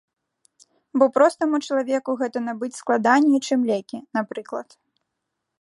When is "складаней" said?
2.81-3.39